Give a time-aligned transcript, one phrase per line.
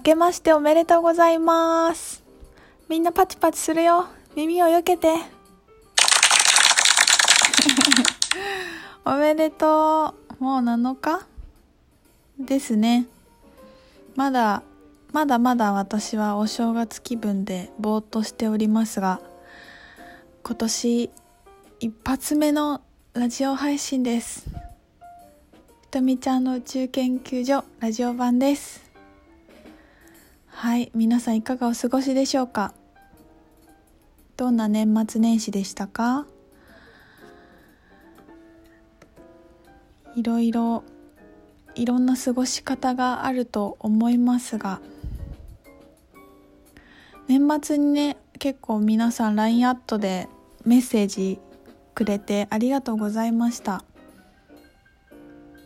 [0.00, 2.24] 明けましておめでとうございます。
[2.88, 4.06] みんなパチパチするよ。
[4.34, 5.14] 耳をよけて。
[9.04, 10.42] おめでとう。
[10.42, 11.26] もう7日
[12.38, 13.08] ですね。
[14.16, 14.62] まだ、
[15.12, 19.20] まだまだ私はお正月気分でぼーっとしておりますが、
[20.42, 21.10] 今年
[21.78, 22.80] 一発目の
[23.12, 24.46] ラジオ配信です。
[25.82, 28.89] ひとみちゃんの宇宙研究所ラジオ版です。
[30.62, 32.74] はい、皆さんいかがお過ごしでしょうか？
[34.36, 36.26] どんな年末年始でしたか？
[40.16, 40.84] いろいろ
[41.76, 44.82] いろんな過ごし方があると思いますが
[47.26, 50.28] 年末にね結構皆さん LINE アットで
[50.66, 51.38] メッセージ
[51.94, 53.82] くれてありがとうございました。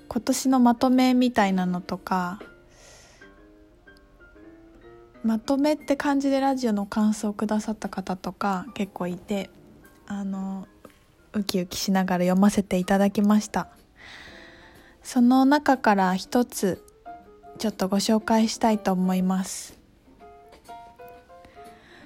[0.06, 2.38] 今年のまとめみたいなのとか
[5.24, 9.48] まとめって感じでラジオの感想をくださった方とか結構いて
[10.06, 10.68] あの
[11.32, 13.68] ウキウキしながら読ませていただきました。
[15.02, 16.84] その中から一つ
[17.58, 19.78] ちょっとご紹介したいと思います。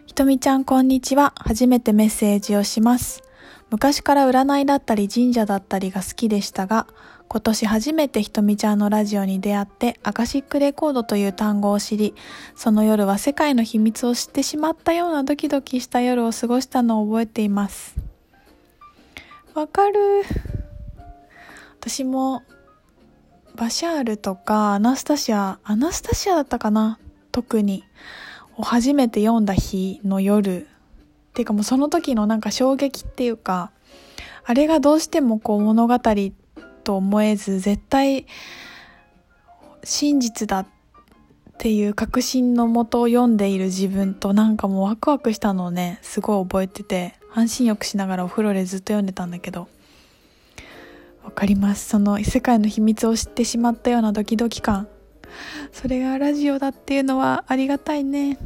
[0.06, 1.34] ひとみちゃんこんにちは。
[1.36, 3.22] 初めてメッセージをします。
[3.70, 6.86] 昔から占いだったり神社だったりが好きでしたが
[7.28, 12.14] 今年初めてひとみちゃんのラジオに出会ってアカシックレコードという単語を知り
[12.56, 17.96] その夜は世界の秘密を知ってしまったようなドキドキした夜を過ごしたのを覚えています。
[19.52, 19.98] わかる。
[21.80, 22.42] 私も
[23.54, 26.98] バシャールとかアナスタシアアナスタシアだったかな？
[27.30, 27.84] 特に。
[28.56, 30.66] を初めて読んだ日の夜
[31.28, 33.70] っていうかもうその時のなんか衝撃っていうか
[34.44, 35.98] あれがどうしてもこう物語
[36.84, 38.26] と思えず絶対
[39.84, 40.66] 真実だっ
[41.58, 49.68] ていう確信のもとを読んでいる自分となんかもうワクワクしたのをねすごい覚えてて半身浴しながらお風呂でずっと読んでたんだけど
[51.28, 51.86] わかります。
[51.86, 54.88] その異世界の秘密を知ってしまったようなドキドキ感。
[55.72, 58.38] それがラジオだっていうのはありがたいね。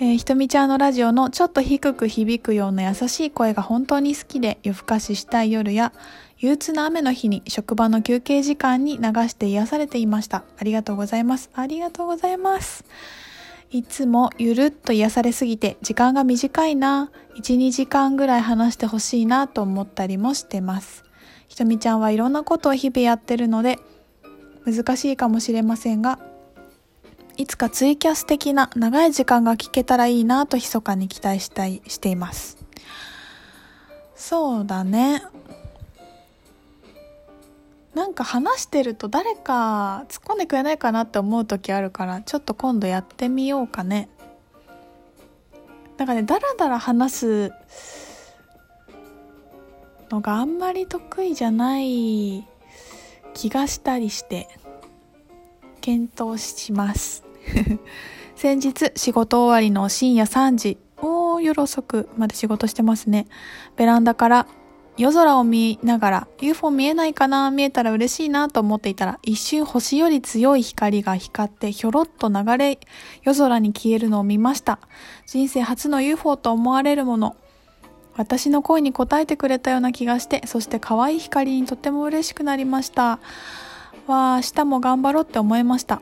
[0.00, 5.92] えー、ひとみちゃんのラジオのちょっと低く響くような優しい声が本当に好きで夜更かししたい夜や
[6.38, 10.44] 憂鬱な雨の日に職場の休憩時間に流して癒されていました。
[10.58, 11.48] ありがとうございます。
[11.54, 12.84] ありがとうございます。
[13.70, 17.10] いつもゆるっと癒されすぎて時間が短いな。
[17.36, 21.04] 1、2時間ぐらい話してほしいなと思ったりもしてます。
[21.46, 23.78] ひとみちゃんはいろんなことを日々やってるので
[24.66, 26.18] 難しいかもしれませんが
[27.36, 32.56] いつかツイキャス的な長い時間が聞けたらいいなと密かに期待したいしています。
[34.14, 35.22] そうだね。
[37.94, 44.08] なんか話してると誰か突っ込んでくれないかなって思う時あるからちょっと今度やってみようかね。
[45.96, 47.52] なんかね、だらだら話す
[50.10, 52.46] のがあんまり得意じゃない
[53.32, 54.48] 気がしたりして
[55.80, 57.23] 検討します。
[58.36, 63.26] 先日仕事終わりの深夜3時おー夜遅くまで仕事してますね。
[63.76, 64.46] ベランダから
[64.96, 72.78] 夜空を見ながら UFO 見えないかな見えたら嬉しいなと思っていたら一瞬星より強い光が光ってひょろっと流れ
[73.22, 74.78] 夜空に消えるのを見ました。
[75.26, 77.36] 人生初の UFO と思われるもの。
[78.16, 83.18] 私の声に応えてくれたような気がしてそして可愛い光にとても嬉しくなりました。
[84.06, 86.00] わあ明日も頑張ろうって思いました。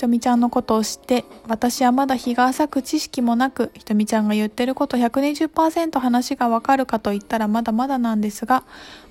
[0.00, 8.64] ひとみちゃんのことを知って、私はまだ日が浅く知識もなく、ひとみちゃんが言ってること120%話がわかるかと言ったらまだまだなんですが、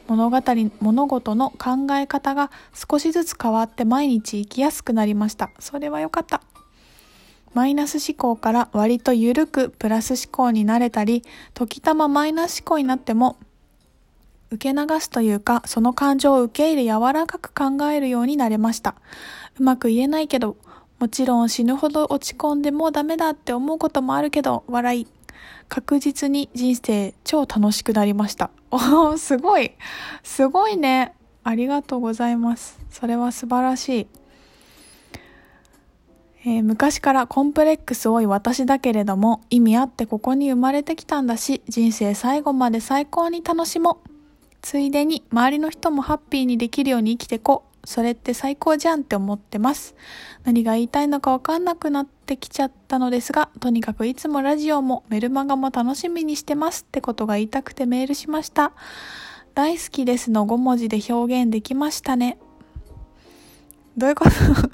[0.07, 0.41] 物語、
[0.79, 5.51] 物事の考え方が少しずつ変わって毎日生きやすくなりました。
[5.59, 6.41] それはよかった。
[7.53, 11.23] マイナス思考から割と緩くプラス思考になれたり、
[11.53, 13.37] 時たまマイナス思考になっても、
[14.49, 18.96] 受け流すというか、その感情を受け入れ柔らかく考えるようになれました。
[19.59, 20.58] うまく言えないけど、
[20.99, 25.07] もちろん死ぬほど落ち込んでもうダメだって思うこともあるけど、笑い。
[25.69, 28.49] 確実に人生超楽しくなりました。
[28.69, 29.72] おー、すごい。
[30.23, 31.13] すごいね。
[31.43, 32.79] ありがとうございます。
[32.90, 34.07] それは素晴らしい。
[36.46, 44.09] えー、昔からコンプレックス多い私だけれども意味あってここに生まれてきたんだし人生最後まで最高に楽しもう。
[44.61, 47.68] ついでに周りの人もハッピーにできるように生きてこう。
[47.84, 49.96] それって最高じゃんって思ってます。
[50.43, 58.73] 何が言いたいのかわかんなくなってきちゃったのですが、とにかくいつもラジオもメルマガも楽しみにしてますってことが言いたくてメールしました。
[59.55, 62.37] 大好きですの5文字で表現できましたね。
[63.97, 64.31] どういうこと？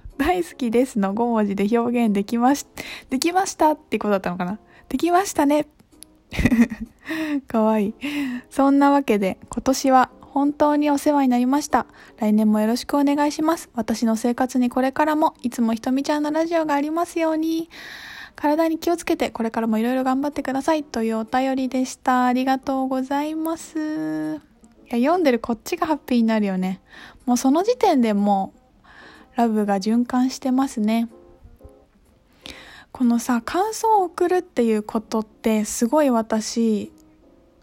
[0.17, 2.65] 大好きですの5文字で表現できまし、
[3.09, 4.59] できましたってことだったのかな？
[4.89, 5.67] できましたね。
[7.47, 7.93] かわいい。
[8.49, 11.85] そんなわけで、今年は本当にお世話になりました。
[12.17, 13.69] 来年もよろしくお願いします。
[13.73, 17.69] 私の生活にこれからもいつもひとみちゃんのラジオがありますように。
[18.35, 22.25] 体に気をつけてこれからもいろいろ頑張ってくださいというお便りでした。
[22.25, 23.77] ありがとうございます。
[23.77, 23.79] い
[24.89, 26.81] や読んでるこっちがハッピーになるよね。
[27.25, 28.53] もうその時点でも
[28.83, 31.07] うラブが循環してますね。
[32.91, 36.91] このさ感想を送るっていうことってすごい私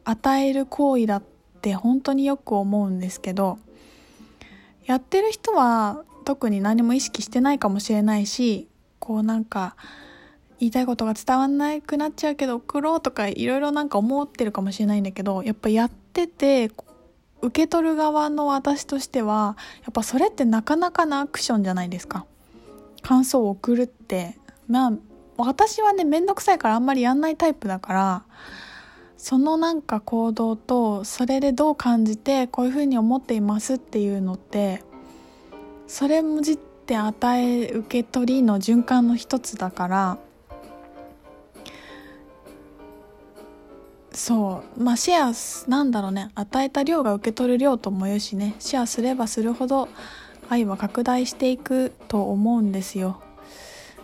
[0.05, 1.23] 与える行為だ
[1.63, 3.57] って本当によく思うんですけど
[4.85, 8.67] やってる人は特に何も意識してないかもしれないし
[8.99, 9.77] こうなんか
[10.59, 16.73] 言いたいことが伝わんなくなっちゃうけど送ろうとかいろいろなんか思ってるかもしれないんだけどやっぱやってて
[17.43, 22.25] 受け取る側の私としてはやっぱそれってなかなかなアクションじゃないですか。
[23.03, 24.39] 感想を送るって。
[24.69, 24.93] まあ
[25.37, 28.25] 私はねめんどくさいからあんまりやんないタイプだから
[29.23, 34.83] そのなんか行動とそれでどう感じてこういうふうに思っていますっていうのって
[35.87, 40.19] それもじって与え受け取りの循環の一つだから
[44.11, 49.89] そうまあシェアなんだろうね与えた量が受け取る量とも言うしねシェアすればするほど
[50.49, 53.23] 愛は拡大していくと思うんですよ。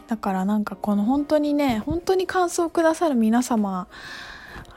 [0.06, 3.88] だからなんかこの本当にね本当に感想をくださる皆様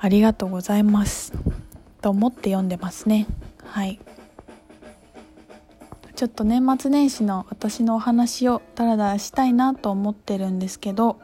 [0.03, 1.31] ありがとうございます。
[2.01, 3.27] と思って読んでますね。
[3.63, 3.99] はい。
[6.15, 11.19] ちょっと年末年始の私のお話をダラダラしたいなと思ってるんですけど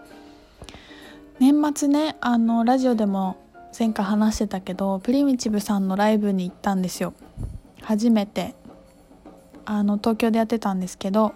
[1.40, 3.38] 年末ねあのラジオでも
[3.78, 7.14] 前回話してたけどプリミチブさんのライブに行ったんですよ。
[7.82, 8.54] 初めて。
[9.66, 11.34] あの東京でやってたんですけど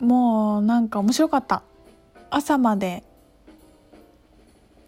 [0.00, 1.62] もうなんか面白かった。
[2.30, 3.02] 朝まで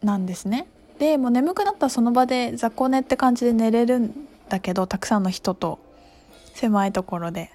[0.03, 0.67] なんですね。
[0.99, 5.79] でもう眠くなったらその場で雑魚寝って感じで寝れるんだけどたくさんの人と
[6.55, 7.51] 狭いところで。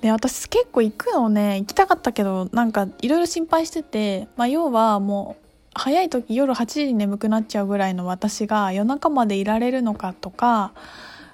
[0.00, 5.44] で私結構行くのね行きたかったけどなんかいろいろ心配してて、まあ、要はもう
[5.74, 10.72] 早い時夜8時に眠くなっちゃうぐらいの私が夜中までいられるのかとか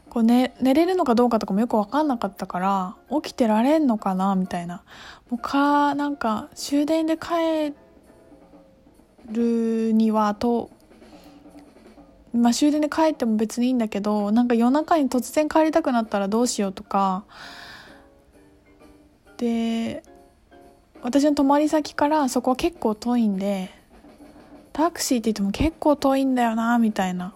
[0.09, 4.83] こう、ね、寝れるのかどうかとかもよく分かんなかったから起きてられんのかなみたいな。
[5.31, 7.73] もうかなんか終電で帰
[9.33, 10.71] るにはと
[12.33, 17.25] まあ終電で帰っても別にいいんだけどなんか夜中に突然帰りたくなったらどうしようとか。
[19.37, 20.03] で
[21.03, 23.71] 私の泊まり先からそこは結構遠いんで
[24.75, 27.35] タクシーって言っても結構遠いんだよなみたいな。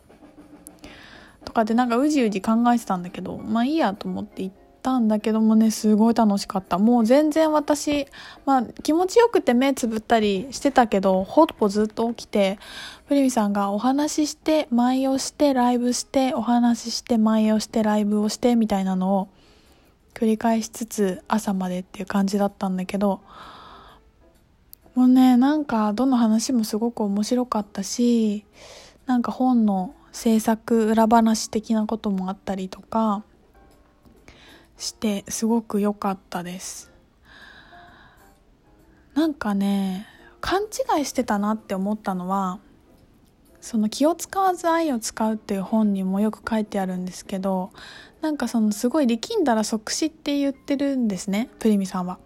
[1.47, 6.76] とかでなんかうじうじ考えてたんだけどまあいいやと思って行ってたんだけどもねすごい楽しかった。
[6.76, 8.06] もう全然私、
[8.44, 12.58] まあ、気持ちよくて目つぶったりしてたけどほぼずっと起きて
[13.08, 19.28] プリミさんがお話しして舞をしてライブしてお話しして舞をしてライブをしてみたいなのを
[20.12, 23.20] 繰り返しつつ朝までっていう感じだったんだけど
[24.94, 28.44] もうねなんかどの話もすごく面白かったし
[29.06, 33.25] なんか本の制作裏話的なこともあったりとか
[34.78, 36.90] してすごく良かったです。
[39.14, 40.07] なんかね
[40.40, 42.59] 勘違いしてたなって思ったのは
[43.61, 47.71] その気を使わず愛を使うっていう本にもよく書いてあるんですけど
[48.21, 52.19] なんかそのすごい力んだら即死って言ってるんですねプリミさんは。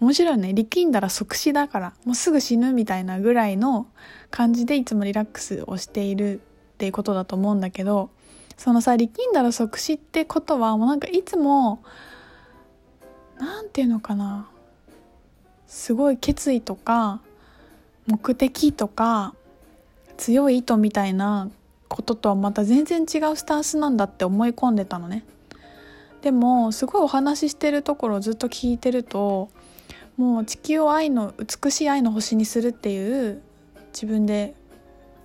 [0.00, 0.54] 面白いね。
[0.54, 3.86] 力んだら即死だからもうすぐ死ぬみたいなぐらいの
[4.30, 8.08] 感じでいつもリラックスをしているっていうことだと思うんだけど
[8.60, 11.82] そのさ力んだら即死ってことはもうなんかいつも
[13.38, 14.50] 何て言うのかな。
[15.66, 17.22] すごい決意とか
[18.06, 19.34] 目的とか
[20.18, 21.48] 強い意図みたいな
[21.88, 25.24] こととはまた全然違うスタンスなんだって思い込んでたのね。
[26.20, 29.48] でもすごいお話ししてるところをずっと聞いてると
[30.18, 33.40] もう地球を愛の美しい愛の星にするっていう
[33.94, 34.54] 自分で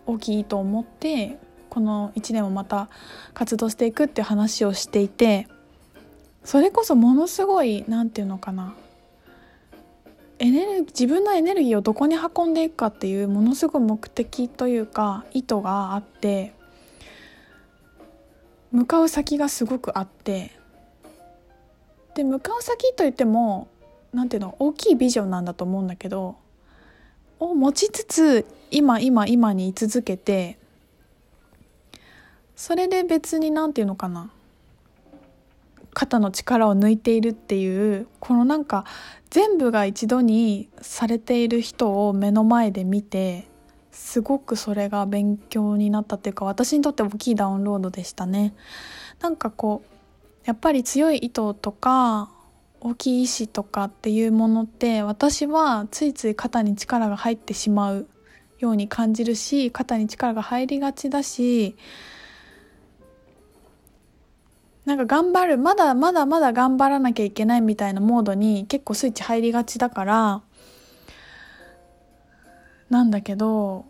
[0.06, 1.38] 大きい意図を持って
[1.76, 2.88] この1年をまた
[3.34, 5.50] 活動していくっていう話をしていて
[6.46, 8.74] それこそものすごい何て言うのかな。
[10.40, 16.54] エネルギー自分のエネルギーをどこに運んでいくかっていうものすごい目的というか意図があって
[18.72, 20.52] 向かう先がすごくあって
[22.16, 23.68] で向かう先といっても
[24.14, 26.38] 何ていうの大きいビジョンなんだと思うんだけど
[27.40, 30.58] を持ちつつ今今今に居続けて
[32.56, 34.32] それで別に何て言うのかな
[35.94, 38.86] 肩の力を抜いているっていうこのなんか
[39.30, 43.48] 全部が一度にされている人を目の前で見て
[43.92, 48.54] すごくそれが勉強になったっていうか私にとって大きいダウンロードでしたね。
[49.22, 49.96] なんかこう
[50.44, 52.30] やっぱり強い糸とか
[52.82, 58.08] 大きい意志とかっていうものって私はついつい肩に力が入ってしまう
[58.60, 61.78] ように感じるし肩に力が入りがちだし
[64.86, 70.42] なんか頑張るまだまだまだ頑張らなきゃいけないみたいなモードに結構スイッチ入りがちだから
[72.90, 73.86] なんだけど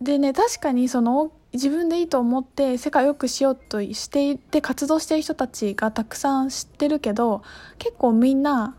[0.00, 7.42] でね確かにその自分でいいと思って世界を良くしようとしていて活動している人たちがたくさん知ってるけど
[7.78, 8.74] 結構みんな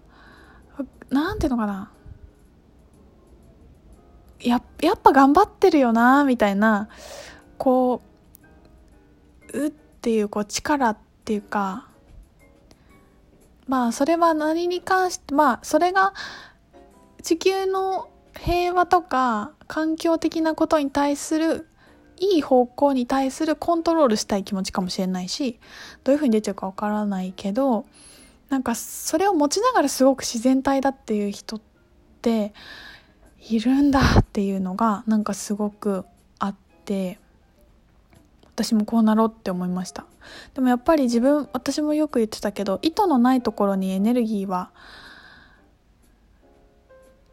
[1.12, 1.92] なんていうのかな
[4.40, 6.90] ややっぱ頑張ってるよなみたいな
[7.60, 8.13] こう
[9.54, 11.88] うっていうこう力っていうか
[13.68, 16.14] まあそれは何に関してまあそれが
[17.22, 21.68] 地球の平和とか環境的なことに対する
[22.20, 25.60] いい方向に対するコントロールしたい気持ちかもしれないし
[26.04, 27.86] どういうふうに出ちゃうかわからないけど
[28.50, 31.62] なんかそれを持ちながらすごく自然体だっていう人っ
[32.22, 32.54] て
[33.50, 36.06] いるんだっていうのがなんかすごく
[36.40, 36.56] あっ
[36.86, 37.20] て
[38.56, 40.06] 私もこうなろうって思いました。
[40.54, 44.72] でもやっぱり自分私もよく言ってたけど意図のないところにエネルギーは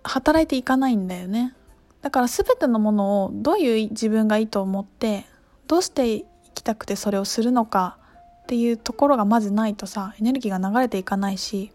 [0.02, 1.54] 働いていかないんだよね。
[2.02, 5.26] だから全てのものをどういう自分がいいと思って
[5.66, 7.98] どうして生きたくてそれをするのか
[8.44, 11.70] っていうところがまずないとさエネルギーが流れていかないし